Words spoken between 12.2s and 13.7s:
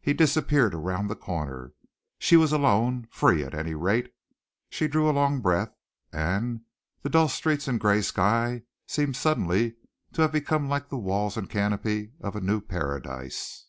of a new paradise.